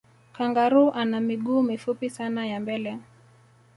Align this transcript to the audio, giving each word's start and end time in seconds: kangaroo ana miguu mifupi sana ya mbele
kangaroo 0.33 0.91
ana 0.91 1.19
miguu 1.19 1.61
mifupi 1.61 2.09
sana 2.09 2.45
ya 2.47 2.59
mbele 2.59 2.97